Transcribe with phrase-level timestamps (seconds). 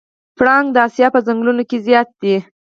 [0.37, 2.35] پړانګ د اسیا په ځنګلونو کې زیات دی.